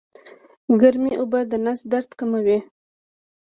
ګرمې 0.81 1.11
اوبه 1.19 1.39
د 1.51 1.53
نس 1.65 1.79
درد 1.91 2.09
کموي 2.19 2.59